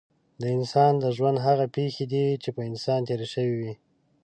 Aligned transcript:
د 0.41 0.43
انسان 0.57 0.93
د 0.99 1.05
ژوند 1.17 1.37
هغه 1.47 1.65
پېښې 1.75 2.05
دي 2.13 2.25
چې 2.43 2.49
په 2.55 2.61
انسان 2.69 2.99
تېرې 3.07 3.27
شوې 3.33 3.53
وي. 3.59 3.73